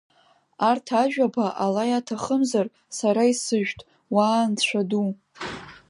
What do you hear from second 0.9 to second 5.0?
ажәаба, ала иаҭахымзар, сара исышәҭ, уаа анцәа